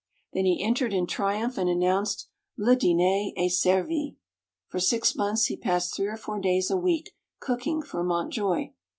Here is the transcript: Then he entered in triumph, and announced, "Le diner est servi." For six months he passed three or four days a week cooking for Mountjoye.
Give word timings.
Then 0.33 0.45
he 0.45 0.63
entered 0.63 0.93
in 0.93 1.05
triumph, 1.05 1.59
and 1.59 1.69
announced, 1.69 2.27
"Le 2.57 2.75
diner 2.75 3.29
est 3.37 3.51
servi." 3.61 4.17
For 4.67 4.79
six 4.79 5.15
months 5.15 5.45
he 5.45 5.55
passed 5.55 5.95
three 5.95 6.07
or 6.07 6.17
four 6.17 6.39
days 6.39 6.71
a 6.71 6.75
week 6.75 7.11
cooking 7.39 7.83
for 7.83 8.03
Mountjoye. 8.03 8.73